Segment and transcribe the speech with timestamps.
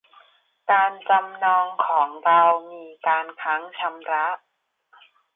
[0.71, 4.25] การจำนองของเรามีการค้างชำระ